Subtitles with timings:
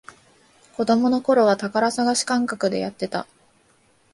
[0.77, 3.27] 子供のころは宝探し感覚でやってた